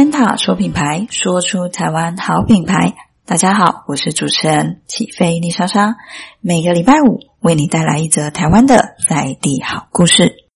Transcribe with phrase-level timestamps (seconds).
[0.00, 2.94] Santa 说品牌，说出台湾好品牌。
[3.26, 5.96] 大家好，我是主持人起飞丽莎莎，
[6.40, 10.46] 每个礼拜五为你带来一则台湾的在地好故事。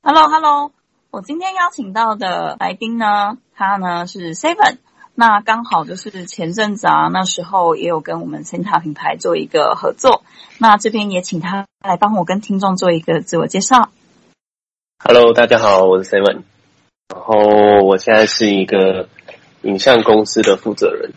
[0.00, 0.70] Hello，Hello，
[1.10, 4.76] 我今天邀请到的来宾呢，他呢是 Seven，
[5.16, 10.22] 那刚好就是前阵子啊，那时候也有跟我们 Santa 品牌做一个合作，
[10.58, 13.88] 那这边也请他来帮我跟听众做一个自我介绍。
[15.04, 16.42] Hello，大家好，我是 Seven，
[17.08, 19.08] 然后我现在是一个
[19.62, 21.12] 影像公司的负责人。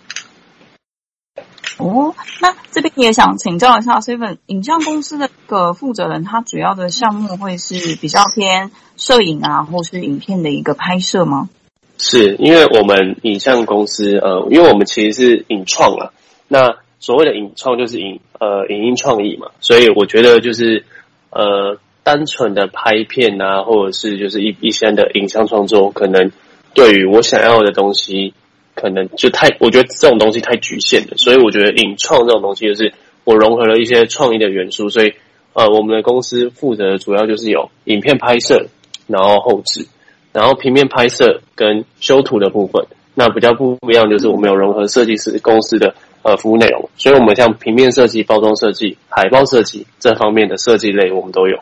[1.78, 11.50] 哦，那这边也想请教一下 Seven，影像公司的个负责人，他主要的项目会是比较偏摄影啊，或是影片的一个拍摄吗？
[11.98, 16.12] 是因为我们影像公司，呃，因为我们其实是影创啊，
[16.48, 20.86] 那所谓的影创就是影呃影音创意嘛，所以我觉得就是
[21.32, 26.32] 呃单纯的拍片啊，或者是就是一一些的影像创作，可能
[26.74, 28.34] 对于我想要的东西。
[28.74, 32.94] 可能就太，我觉得这种东西太局限了，所以我觉得影创这种东西就是
[33.26, 35.14] 我融合了一些创意的元素，所以
[35.54, 38.68] 呃，我们的公司负责主要就是有影片拍摄，
[39.08, 39.86] 然后后制，
[40.32, 42.88] 然后平面拍摄跟修图的部分。
[43.14, 45.94] 那比较不一样就是我们有融合设计师公司的
[46.24, 51.60] 呃服务内容，所以我们像平面设计、包装设计、海报设计这方面的设计类，我们都有。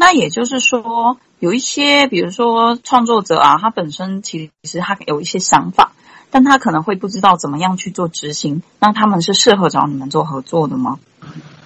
[0.00, 5.90] 那也就是说，有一些，比如说创作者啊，他本身其实他有一些想法，
[6.30, 8.62] 但他可能会不知道怎么样去做执行。
[8.78, 11.00] 那他们是适合找你们做合作的吗？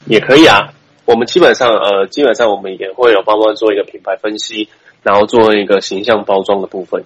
[0.07, 0.73] 也可以啊，
[1.05, 4.71] 我们基本上呃，基本上我们也会有帮忙做一个品牌分析，
[5.03, 7.05] 然后做一个形象包装的部分，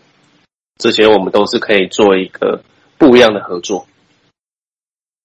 [0.78, 2.62] 这些我们都是可以做一个
[2.98, 3.88] 不一样的合作。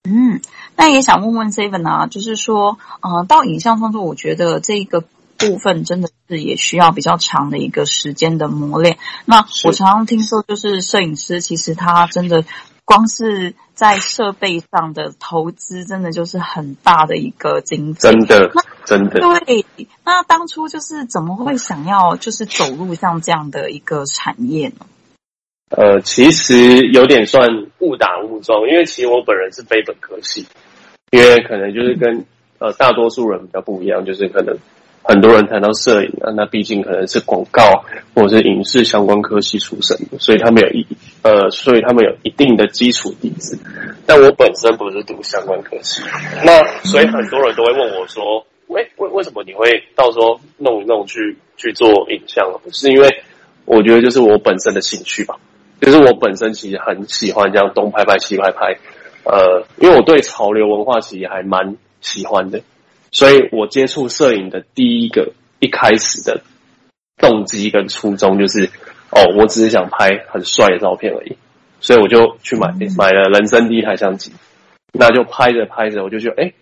[0.09, 0.41] 嗯，
[0.75, 5.03] 那也想问问 Seven 啊，就是说，呃，到影像创作，我觉得这个。
[5.47, 8.97] 部分真的是也需要比较长的一个时间的磨练。
[9.25, 12.45] 那我常常听说，就是摄影师其实他真的
[12.85, 17.99] 光是在设备上的投资，真的就是很大的一个经费。
[18.11, 18.51] 真的，
[18.85, 19.19] 真的。
[19.45, 19.65] 对，
[20.03, 24.85] 那当初就是怎么会想要就是走入像这样的一个产业呢？
[25.69, 27.47] 呃，其实有点算
[27.79, 30.45] 误打误撞，因为其实我本人是非本科系，
[31.11, 32.25] 因为可能就是跟
[32.59, 34.57] 呃大多数人比较不一样，就是可能。
[35.03, 37.83] 很多人谈到摄影啊，那毕竟可能是广告
[38.15, 40.85] 或者是影视相关科系出身的，所以他们有一
[41.23, 43.57] 呃，所以他们有一定的基础底子。
[44.05, 46.01] 但我本身不是读相关科系，
[46.45, 53.09] 那所以很多人都会问我说：“为为为什么你会到时候弄一弄去去做影像？”不是因为
[53.65, 55.35] 我觉得就是我本身的兴趣吧，
[55.81, 58.77] 就是我本身其实很喜欢这样东拍拍西拍拍，
[59.25, 62.61] 呃，因为我对潮流文化其实还蛮喜欢的。
[63.11, 66.41] 所以我接触摄影的第一个一开始的
[67.17, 68.69] 动机跟初衷就是，
[69.11, 71.35] 哦，我只是想拍很帅的照片而已，
[71.81, 74.31] 所以我就去买买了人生第一台相机，
[74.93, 76.53] 那就拍着拍着，我就觉得，哎，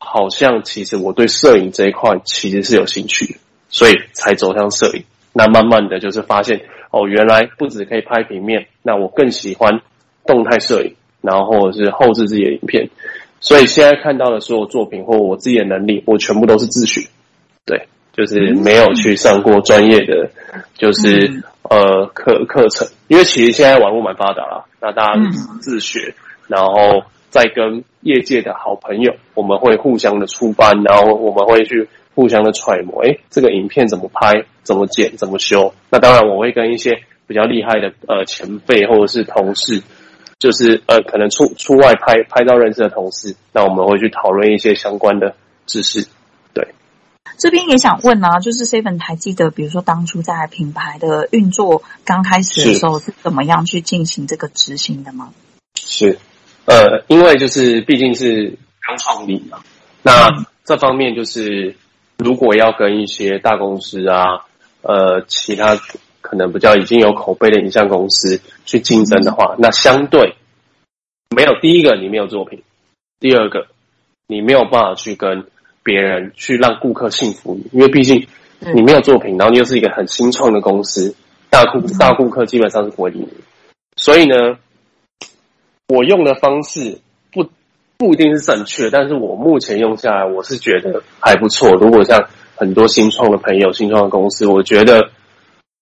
[0.00, 3.38] 好像其实我对摄影这一块其实是有兴趣的，
[3.68, 5.04] 所以才走向摄影。
[5.32, 9.80] 那慢慢的就是发现，哦，原来不只可以拍平面，那我更喜欢
[10.26, 12.90] 动态摄影，然后是后置自己的影片。
[13.40, 17.08] 所以现在看到的所有作品或我自己的能力，我全部都是自学，
[17.64, 20.30] 对，就是没有去上过专业的，
[20.74, 22.88] 就是呃课课程。
[23.06, 26.14] 因为其实现在网络蛮发达啦，那大家自学，
[26.48, 35.72] 然后再跟业界的好朋友，我们会互相的出班，然后我们会去互相的揣摩，诶，这个影片怎么拍，怎么剪，怎么修。
[35.90, 39.82] 那当然，我会跟一些比较厉害的呃前辈或者是同事。
[40.38, 45.34] 就是呃，可能出出外拍拍照认识的同事，那我们会去讨论一些相关的
[45.66, 46.06] 知识。
[46.54, 46.74] 对，
[47.36, 55.32] 这边也想问啊，就是 Seven 还记得，比如说当初在品牌的运作刚开始的时候，是怎么样去进行这个执行的吗？
[55.74, 56.18] 是，
[56.66, 58.56] 呃，因为就是毕竟是
[58.86, 59.58] 刚创立嘛，
[60.02, 60.28] 那
[60.64, 61.74] 这方面就是
[62.16, 64.44] 如果要跟一些大公司啊，
[64.82, 65.76] 呃，其他。
[66.28, 70.34] 可能比较已经有口碑的影像公司去竞争的话，那相对
[71.34, 72.62] 没有第一个你没有作品，
[73.18, 73.66] 第二个
[74.26, 75.46] 你没有办法去跟
[75.82, 78.26] 别人去让顾客信服你，因为毕竟
[78.74, 81.14] 你没有作品，然后你又是一个很新创的公司，
[81.48, 83.28] 大顾大顾客基本上是不会理你。
[83.96, 84.58] 所以呢，
[85.88, 87.00] 我用的方式
[87.32, 87.48] 不
[87.96, 91.70] 不一定是正确，但是我目前用下来，我是觉得还不错。
[91.70, 95.08] 如果像很多新创的朋友、新创的公司，我觉得。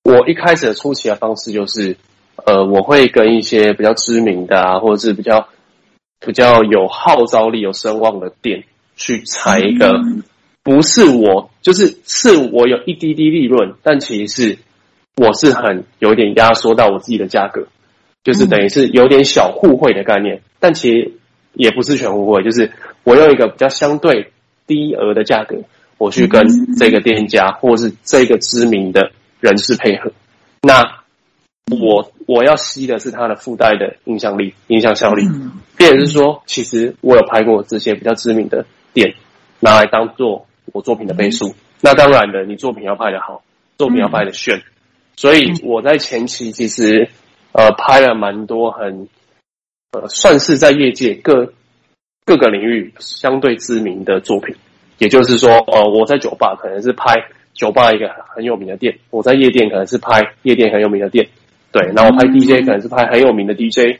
[0.07, 1.97] 我一开始的初期的方式就是，
[2.45, 5.49] 呃，我会跟一些比较知名的啊，或者是比较
[6.25, 8.63] 比较有号召力、有声望的店
[8.95, 10.01] 去踩一个，
[10.63, 14.59] 不是我，就是是我有一滴滴利润，但其实是
[15.17, 17.67] 我是很有点压缩到我自己的价格，
[18.23, 21.15] 就是等于是有点小互惠的概念，但其实
[21.55, 22.71] 也不是全互惠，就是
[23.03, 24.31] 我用一个比较相对
[24.69, 25.57] 低额的价格，
[25.99, 29.11] 我去跟这个店家或是这个知名的
[29.41, 30.13] 人士配合，
[30.63, 31.03] 那
[31.71, 35.29] 我我要吸的是他的附带的影响力、影响效力，
[35.77, 39.15] 变成是说，其实我有拍过这些比较知名的店，
[39.61, 41.55] 拿来当做我作品的倍数。
[41.81, 43.43] 那当然的，你作品要拍得好，
[43.79, 44.63] 作品要拍得炫。
[45.17, 47.09] 所以我在前期其实
[47.53, 49.09] 呃拍了蛮多很
[49.93, 51.53] 呃算是在业界各
[52.25, 54.55] 各个领域相对知名的作品，
[54.99, 57.15] 也就是说呃我在酒吧可能是拍
[57.57, 61.29] 酒吧一个很有名的店，我在夜店可能是拍夜店很有名的店，
[61.73, 63.99] 对，然后拍 DJ 可能是拍很有名的 DJ，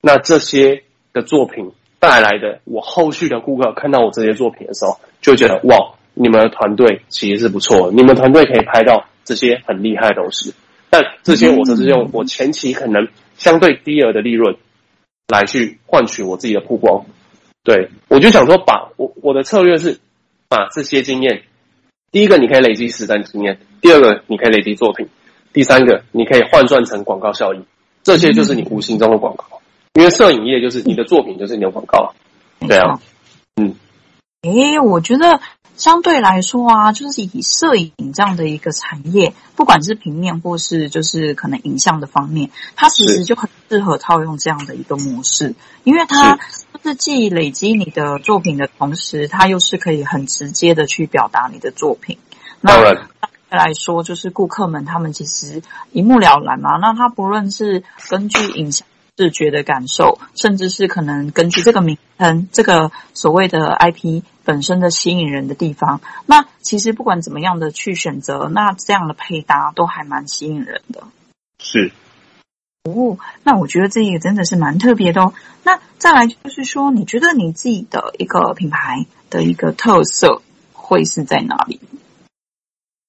[0.00, 0.82] 那这些
[1.12, 9.06] 的作品带来的我后续的顾客看到我这些作品的时候，就觉得哇，你们的团队其实是不错的，你们团队可以拍到。
[9.24, 10.52] 这些很厉害的东西，
[10.90, 13.06] 但这些我只是用我前期可能
[13.36, 14.56] 相对低额的利润
[15.28, 17.06] 来去换取我自己的曝光。
[17.62, 20.00] 对，我就想说，把我我的策略是
[20.48, 21.44] 把这些经验，
[22.12, 25.08] 第一个你可以累积实战经验，第二个你可以累积作品，
[25.52, 27.62] 第三个你可以换算成广告效益，
[28.02, 29.46] 这些就是你无形中的广告。
[29.94, 32.14] 因为摄影业就是你的作品就是你的广告，
[32.60, 33.00] 对啊，
[33.56, 33.74] 嗯，
[34.42, 35.40] 诶，我觉得。
[35.76, 45.54] 相对来说啊，就是以摄影这样的一个产业，不管是平面或是就是可能影像的方面，它其实就很适合套用这样的一个模式，
[45.84, 52.18] 因为它就是既累积你的作品的同时，它又是可以很直接的去表达你的作品。
[52.60, 52.80] 那
[53.50, 56.76] 来说，就是顾客们他们其实一目了然嘛。
[56.76, 58.86] 那他不论是根据影像。
[59.18, 71.04] 视觉的感受，甚至是可能根据这个名称、这个所谓的 IP 本身的吸引人的地方，那其实不管怎么样的去选择，那这样的配搭都还蛮吸引人的。
[71.58, 71.92] 是，
[72.84, 75.34] 哦，那我觉得这个真的是蛮特别的哦。
[75.62, 80.40] 那再来就是说，你觉得你自己的一个品牌的一个特色
[80.72, 81.80] 会是在哪里？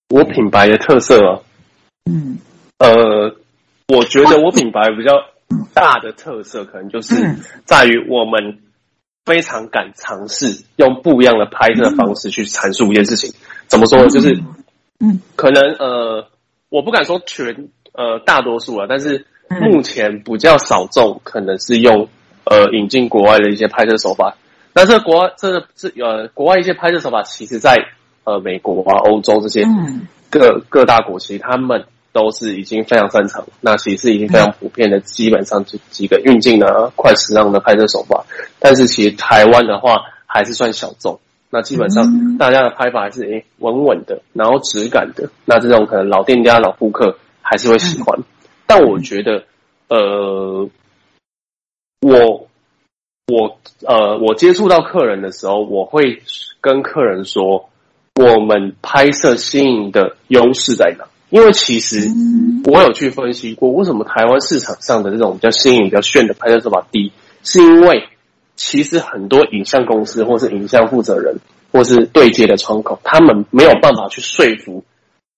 [0.10, 1.40] 我品牌的特色啊，
[2.12, 2.40] 嗯，
[2.80, 3.38] 呃，
[3.88, 5.12] 我觉得我品牌比较。
[5.74, 7.16] 大的特色可能就是
[7.66, 8.60] 在于我们
[9.26, 13.34] 非常敢尝试用不一样的拍摄方式去阐述一件事情。
[13.68, 14.08] 怎么说呢？
[14.10, 14.42] 就是，
[15.00, 16.28] 嗯，可能呃，
[16.70, 22.08] 我不敢说全呃大多数啊，但是目前比较少众可能是用
[22.44, 24.36] 呃引进国外的一些拍摄手法。
[24.74, 27.76] 但是国外这个是呃国外一些拍摄手法，其实在
[28.26, 29.66] 呃美国啊、欧洲这些
[30.30, 31.86] 各各大国，其实他们。
[32.14, 38.24] 都是已经非常擅长，那其实已经非常普遍的，基本上几几个运镜的快时尚的拍摄手法。
[38.60, 41.20] 但是其实台湾的话还是算小众，
[41.50, 45.28] 那基本上大家的拍法还是诶稳稳的，然后质感的。
[45.46, 48.18] 那这种可能老店家老顾客还是会喜欢。
[48.68, 49.44] 但我觉得，
[49.90, 50.70] 呃，
[52.02, 52.48] 我
[53.28, 56.22] 我呃我接触到客人的时候，我会
[56.62, 57.70] 跟客人说，
[58.16, 61.06] 我们拍摄新颖的优势在哪？
[61.34, 62.12] 因为其实
[62.66, 68.08] 我有去分析过，为什么台湾市场上的这种比较新颖、比较炫的拍摄手法低，是因为
[68.56, 71.38] 其实很多影像公司或是影像负责人
[71.72, 74.84] 或是对接的窗口，他们没有办法去说服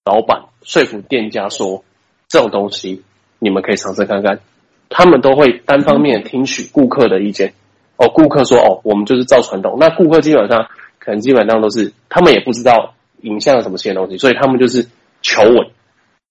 [0.03, 1.85] 老板、说服店家说
[2.27, 3.01] 这种东西
[3.39, 4.41] 你们可以尝试看看，
[4.89, 7.53] 他们都会单方面听取顾客的意见。
[7.95, 9.77] 哦，顾客说哦，我们就是照传统。
[9.79, 10.67] 那顾客基本上
[10.99, 14.85] 可能基本上都是他们也不知道影像有什么新的东西，所以他们就是
[15.21, 15.69] 求稳。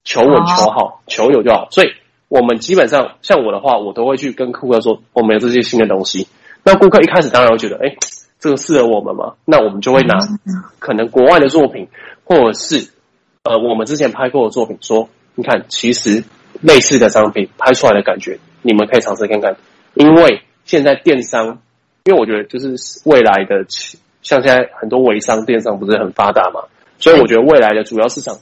[0.04, 1.68] 求稳求好，求有就好。
[1.70, 1.88] 所以，
[2.28, 6.28] 我们基本上像我的话，我都会去跟顾客说，我们有这些新的东西。
[6.62, 7.96] 那顾客一开始当然会觉得，哎，
[8.38, 9.34] 这个适合我们吗？
[9.44, 10.18] 那我们就会拿
[10.78, 11.88] 可能国外的作品，
[12.25, 12.90] 或者是
[13.42, 16.23] 呃我们之前拍过的作品，说，你看，其实
[16.61, 19.56] 类似的商品拍出来的感觉，你们可以尝试看看。
[19.94, 21.61] 因为现在电商，
[22.04, 23.64] 因为我觉得就是未来的，
[24.23, 26.62] 像现在很多微商电商不是很发达嘛，
[26.99, 28.37] 所以我觉得未来的主要市场。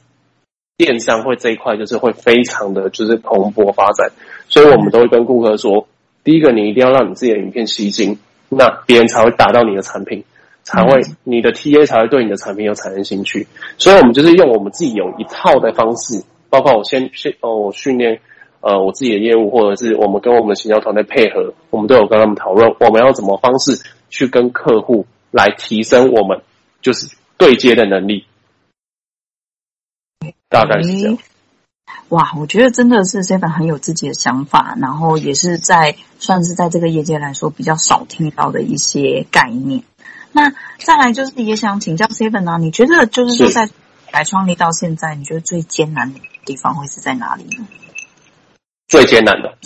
[0.76, 4.10] 电商会这一块就是会非常的就是蓬勃发展，
[4.48, 5.86] 所以我们都会跟顾客说，
[6.24, 10.24] 第一个你一定要让你自己的影片吸睛，那别人才会打到你的产品，
[10.62, 13.46] 才会你的 TA 才会对你的产品有产生兴趣。
[13.78, 18.20] 所以我们就是用我们自己有一套的方式，包括我先训哦，我训练
[18.60, 26.40] 呃我自己的业务，或者是我们跟我们的行销团队配合，我们都有跟他们讨论，我们要怎么方式去跟客户来提升我们
[26.80, 28.24] 就是对接的能力。
[30.48, 31.18] 大概是这样。
[32.08, 39.82] 哇，我觉得真的是 Seven 很有自己的想法，然后也是在算是在这个业界来说比较少听到的一些概念。
[40.32, 43.68] 那再来就是也想请教 Seven 啊，你觉得就是说在
[44.12, 47.66] 来创立到现在，你觉得最艰难的地方会是在哪里呢？
[48.88, 49.56] 最艰难的，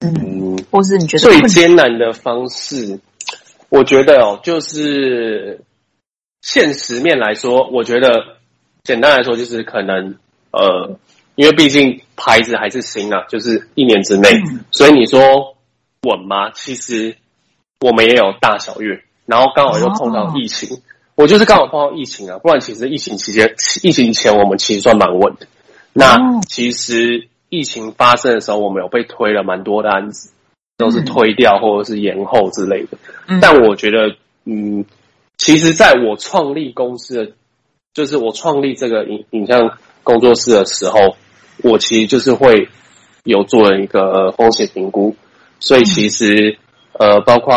[0.00, 2.98] 嗯，或是你觉得最艰难的方式，
[3.68, 5.62] 我觉得哦，就是
[6.42, 8.35] 现实面来说，我觉得
[8.86, 10.14] 简单来说就是可能
[10.52, 10.96] 呃，
[11.34, 15.56] 因为毕竟牌子还是新啊，就是一年之内，嗯、所以你说
[16.02, 16.50] 稳吗？
[16.54, 17.16] 其实
[17.80, 20.76] 我们也有大小月，然后刚好又碰到疫情。
[20.76, 20.80] 哦
[21.16, 25.46] 我就是刚好碰到疫情啊，不然其实疫情期间、疫情前我们其实算蛮稳的。
[25.94, 30.28] 那其实疫情发生的时候，我们有被推了蛮多的案子，
[30.76, 32.98] 都是推掉或者是延后之类的。
[33.40, 34.14] 但我觉得，
[34.44, 34.84] 嗯，
[35.38, 37.32] 其实在我创立公司的，
[37.96, 41.16] 就是我创立这个影影像工作室的时候，
[41.62, 42.68] 我其实就是会
[43.24, 45.16] 有做了一个风险评估，
[45.58, 46.58] 所以其实
[46.92, 47.54] 呃，包括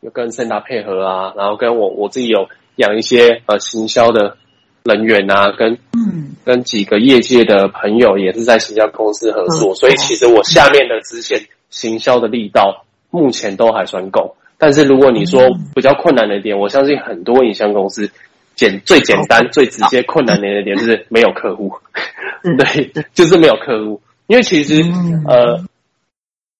[0.00, 2.48] 有跟盛大配合啊，然后跟我我自己有。
[2.76, 4.38] 养一些呃行销的
[4.82, 14.36] 人员啊，跟嗯跟几个业界的朋友也是在行销公司合作，嗯、所以其实我下面的支线行销的力道目前都还算够。
[14.56, 15.42] 但是如果你说
[15.74, 18.10] 比较困难的一点，我相信很多影像公司
[18.54, 21.72] 简最简单最直接困难的一点就是没有客户，
[22.58, 24.00] 对，就是没有客户。
[24.26, 24.82] 因为其实
[25.26, 25.64] 呃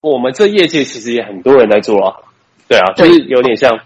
[0.00, 2.16] 我们这业界其实也很多人在做啊，
[2.68, 3.78] 对啊，就是有点像。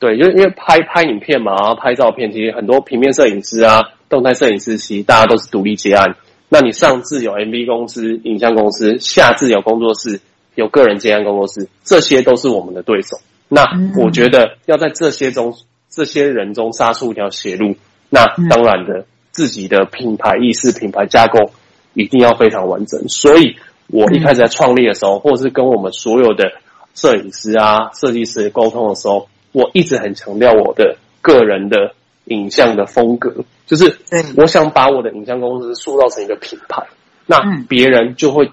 [0.00, 6.14] 对，就因为拍拍影片嘛，然后拍照片，其实很多平面摄影师啊、动态摄影师，其实大家都是独立接案。
[6.48, 10.20] 那你上至有 MV 公司、影像公司，下至有工作室、
[10.54, 13.18] 有个人接案工作室，这些都是我们的对手。
[13.48, 13.64] 那
[14.00, 15.52] 我觉得要在这些中、
[15.98, 17.74] 这些人中杀出一条血路，
[18.08, 21.50] 那当然的，自己的品牌意识、品牌架构
[21.92, 23.08] 一定要非常完整。
[23.08, 23.56] 所以
[23.88, 26.52] 我一开始在创立的时候，或者是跟我们所有的
[26.94, 29.28] 摄影师啊、设计师沟通的时候。
[29.50, 31.94] 我一直很强调我的个人的
[32.26, 33.34] 影像的风格，
[33.66, 33.96] 就是
[34.36, 36.86] 我想把我的影像公司塑造成一个品牌，
[37.24, 38.50] 那别人就会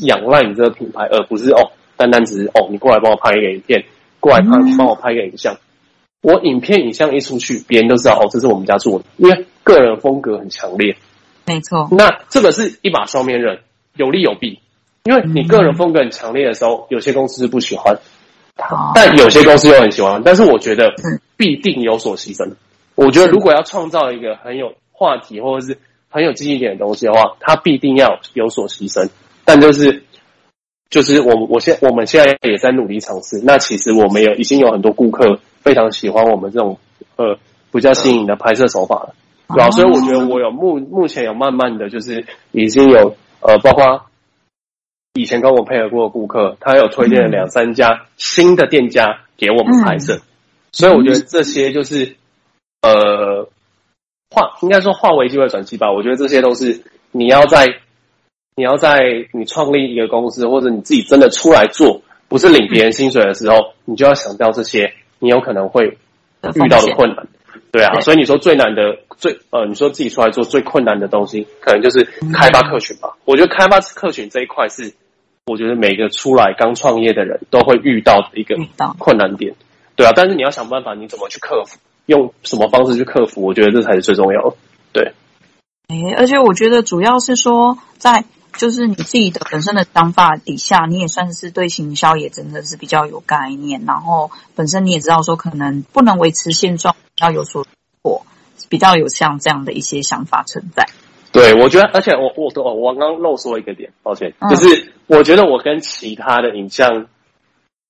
[0.00, 3.84] 仰赖你这个品牌，而不是哦，单单只是哦，你过来帮我拍一个影片，
[4.20, 5.54] 过来帮帮我拍一个影像。
[6.20, 10.96] 我影片影像一出去，别人都知道哦，这是我们家做的，因为个人风格很强烈。
[11.46, 13.60] 没错，那这个是一把双面刃，
[13.96, 14.60] 有利有弊，
[15.04, 17.98] 因为你个人风格很强烈的时候，有些公司是不喜欢。
[18.92, 20.92] 但有些公司又很喜欢，但是我觉得
[21.36, 22.54] 必定有所牺牲。
[22.96, 29.08] 我觉得如果要创造一个很有话题或者是很有记忆点的东西的话，它必定要有所牺牲。
[29.44, 30.02] 但就是
[30.90, 33.40] 就是我我现我们现在也在努力尝试。
[33.44, 36.78] 那其实我们有已经有很多顾客非常喜欢我们这种
[37.16, 37.38] 呃
[37.72, 39.14] 比较新颖的拍摄手法了，
[39.54, 39.70] 对啊？
[39.70, 44.04] 所以我觉得我有目目前有慢慢的就是已经有呃包括。
[45.14, 50.22] 以前跟我配合过的顾客，他有推荐了两三家新的店家给我们拍摄，嗯、
[50.70, 52.14] 所以我觉得这些就是
[52.82, 53.48] 呃
[54.30, 55.90] 化应该说化危机为转机吧。
[55.90, 57.66] 我觉得这些都是你要在
[58.54, 59.00] 你要在
[59.32, 65.98] 你创立一个公司或者你自己真的出来做，不是领别人薪水的时候，嗯、你就要想到这些你有可能会
[66.54, 67.26] 遇到的困难。
[67.70, 73.10] 对啊，对所以你说最难的最呃，你说自己出来做最困难的东西，可能就是开发客群吧。
[73.16, 74.94] 嗯、我觉得开发客群这一块是。
[75.50, 78.54] 我觉得每个出来刚创业的人都会遇到的一个
[78.98, 79.54] 困难点，
[79.96, 81.78] 对啊，但是你要想办法，你怎么去克服？
[82.04, 83.40] 用什么方式去克服？
[83.40, 84.56] 我觉得这才是最重要的。
[84.92, 85.14] 对，
[85.88, 88.24] 哎，而且我觉得主要是说，在
[88.58, 97.64] 就是你自己的本身的想法底下，你也算是对行销也真的是比较有概念，然后本身你也知道说，可能不能维持现状，要有所
[98.02, 98.26] 破，
[98.68, 100.88] 比较有像这样的一些想法存在。
[101.30, 107.06] 对，我觉得，而且我我我我刚刚漏说一个点，抱歉，嗯、就是我觉得我跟其他的影像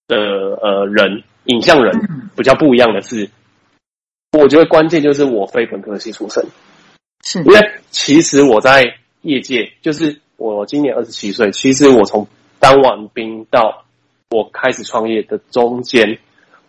[0.07, 3.31] 的呃人，影像人比较不一样的是，
[4.39, 6.45] 我觉得关键就是我非本科系出身，
[7.25, 7.61] 是，因为
[7.91, 8.85] 其实我在
[9.23, 12.27] 业界，就是我今年二十七岁，其实我从
[12.61, 13.85] 当完兵到
[14.31, 16.19] 我开始创业的中间，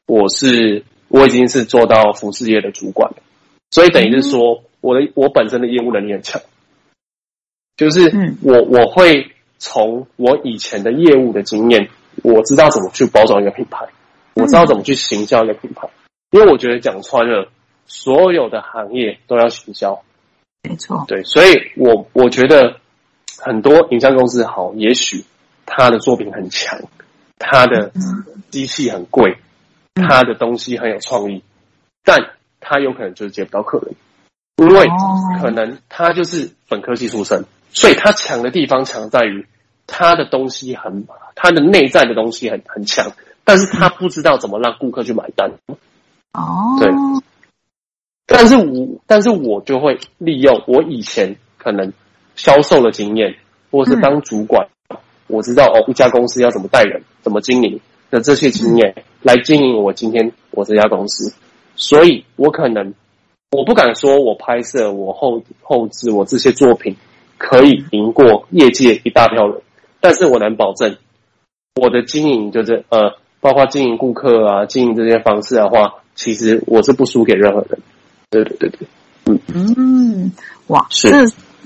[0.07, 3.11] 我是我已经是做到服饰业的主管，
[3.69, 6.41] 所以等于是说，我的我本身的业务能力很强。
[7.77, 11.89] 就是我我会从我以前的业务的经验，
[12.23, 13.85] 我知道怎么去包装一个品牌，
[14.33, 15.87] 我知道怎么去行销一个品牌，
[16.31, 17.47] 因为我觉得讲穿了，
[17.85, 20.01] 所有的行业都要行销，
[20.67, 22.77] 没错，对，所以我我觉得
[23.37, 25.23] 很多影像公司好，也许
[25.65, 26.79] 他的作品很强，
[27.37, 27.91] 他的
[28.49, 29.37] 机器很贵，
[29.93, 31.43] 他的东西很有创意，
[32.03, 32.17] 但
[32.59, 33.95] 他有可能就是接不到客人，
[34.57, 34.87] 因为
[35.41, 37.45] 可能他就是本科系出身。
[37.71, 39.45] 所以他强的地方强在于
[39.85, 41.05] 他的东西很，
[41.35, 43.11] 他的内在的东西很很强，
[43.43, 45.51] 但是他不知道怎么让顾客去买单。
[46.33, 46.89] 哦，对。
[48.25, 51.93] 但是我但是我就会利用我以前可能
[52.39, 53.35] 销售的经验，
[53.69, 57.77] 或者是当主管，嗯、我知道哦，一家公司要怎么带人、怎么经营
[58.09, 61.33] 的这些经验，来经营我今天我这家公司。
[61.75, 62.93] 所以，我可能
[63.51, 66.95] 我不敢说我拍摄、我后后置、我这些作品
[67.37, 69.61] 可以赢过业界一大票人，
[69.99, 70.95] 但是我能保证，
[71.75, 77.79] 我的经营就是呃，包括经营顾客啊、经营这些方式的话，其实我是不输给任何人。
[78.29, 78.87] 对对对对，
[79.25, 79.39] 嗯
[79.75, 80.31] 嗯，
[80.67, 81.09] 哇，是。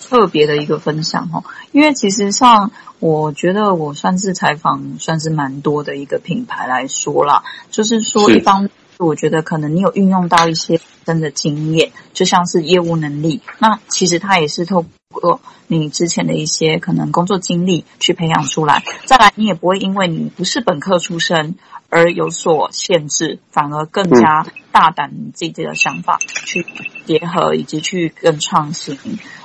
[0.02, 8.70] 特别的一个分享哦，因为其实像我觉得我算是采访算是蛮多的一个品牌来说啦，就是说一方
[9.04, 18.84] 面我觉得可能你有运用到一些真的经验，就像是业务能力，那其实它也是透过你之前的一些可能工作经历去培养出来。
[19.06, 21.56] 再来，你也不会因为你不是本科出身
[21.90, 26.66] 而有所限制，反而更加大胆你自己的想法去
[27.06, 28.98] 结合以及去更创新。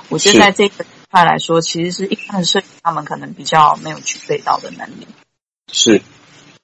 [0.07, 5.07] 我觉得在这个块来说，其实是一般的摄影，他们可能比较没有具备到的能力。
[5.71, 6.01] 是。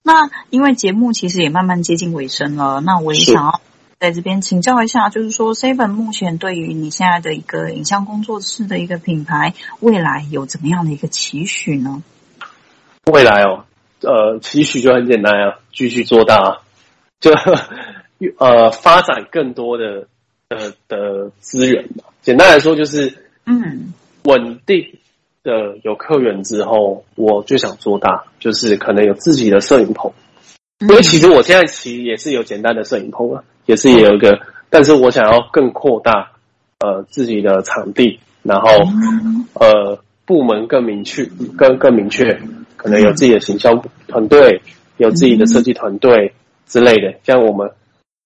[0.07, 3.59] 那因为节目其实也慢慢接近尾声了，那我也想要
[3.99, 12.03] 在这边请教一下，就是说，Seven 目前对于你现在的一个影像工作室的一个品牌，未来有怎么样的一个期许呢？
[13.11, 13.65] 未来哦，
[14.01, 16.59] 呃，期许就很简单啊，继续做大，
[17.19, 17.31] 就
[18.37, 20.07] 呃发展更多的
[20.49, 22.03] 呃的资源嘛。
[22.21, 23.23] 简单来说就是。
[23.47, 23.93] 嗯，
[24.23, 24.97] 稳定
[25.45, 30.11] 的有客源之后，我就想做大，就是可能有自己的摄影棚。
[30.79, 34.39] 因为其实我现在其实也是有简单的摄影棚啊，也是也有一个，
[34.71, 36.31] 但是我想要更扩大
[36.79, 38.69] 呃自己的场地，然后
[39.53, 41.23] 呃部门更明确，
[41.55, 42.41] 更更明确，
[42.75, 43.73] 可能有自己的行销
[44.07, 44.61] 团队，
[44.97, 46.33] 有自己的设计团队
[46.65, 47.69] 之类的，这样我们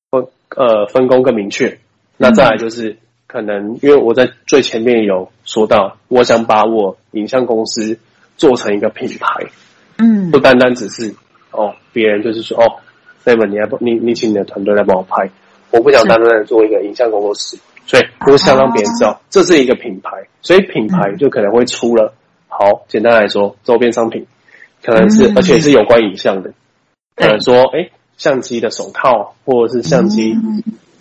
[0.10, 1.78] 分呃分工更明确。
[2.16, 2.98] 那再来就是。
[3.32, 8.00] 可能因为我在最前面有说到，我想把我影像公司
[8.38, 9.46] 做成一个品牌，
[10.00, 11.14] 嗯，不单单只是
[11.52, 12.66] 哦，别人就是说哦
[13.24, 15.30] ，Seven，你来不你你请你的团队来帮我拍，
[15.70, 20.10] 我不想单单的做一个影像工作室，所以我想让别人知道这是一个品牌，
[20.42, 22.12] 所以品牌就可能会出了，
[22.48, 24.26] 好，简单来说，周边商品。
[24.82, 26.54] 可能是而且是有关影像的，
[27.14, 30.34] 可能说哎，相机的手套或者是相机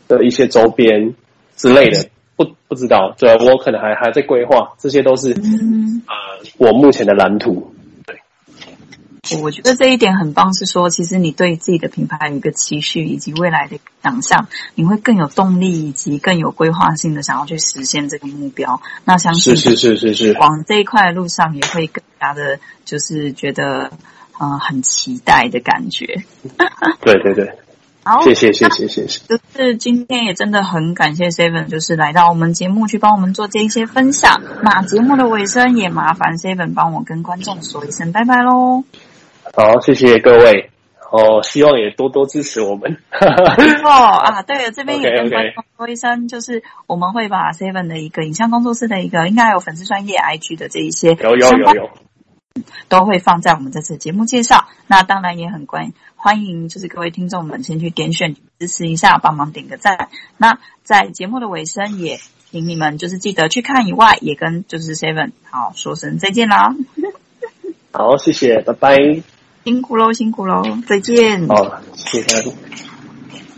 [0.08, 1.14] 的一些周边
[1.54, 2.08] 之类的。
[2.38, 6.14] 不不知道，对，我可能还还在规划，这些都是嗯呃
[6.56, 7.74] 我目前的蓝图。
[8.06, 14.46] 对，我觉得这一点很棒，是说其实你对自己的品牌有一个期许，以及未来的想象，
[14.76, 18.80] 你会更有动力，以及更有规划性的想要去实现这个目标。
[19.04, 23.90] 那相信是是是是是往这一块的路上也会更加的，就是觉得
[24.40, 26.22] 嗯、呃、很期待的感觉。
[27.00, 27.52] 对对对。
[28.08, 29.20] 好，谢谢谢谢谢谢。
[29.28, 34.40] 就是今天也真的很感谢 Seven，就是来到我们节目去帮我们做这一些分享。
[34.62, 38.84] 那节目的尾声也麻烦 Seven 帮我跟观众说一声拜拜喽。
[39.54, 40.70] 好，谢谢各位。
[41.10, 42.96] 哦，希望也多多支持我们。
[43.82, 43.88] 哦
[44.24, 46.28] 啊，对了，这边也跟观众说一声，okay, okay.
[46.28, 51.90] 就是我们会把 Seven 的一个影像工作室的一个应该有粉丝专业 IG 的这一些有有有有。
[52.88, 54.68] 都会放在我们这次节目介绍。
[54.86, 60.08] 那当然也很关欢迎，就是各位听众们先去点选支持一下，帮忙点个赞。
[60.36, 66.74] 那在节目的尾声，也请你们就是记得去看以外，也跟就是 Seven 好说声再见啦。
[67.92, 68.96] 好，谢谢，拜拜。
[69.64, 71.46] 辛苦喽，辛苦喽，再见。
[71.46, 72.87] 好，谢谢。